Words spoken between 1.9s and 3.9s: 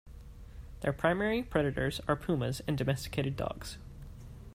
are pumas and domesticated dogs.